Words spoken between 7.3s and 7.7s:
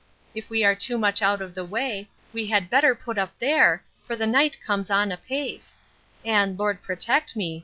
me!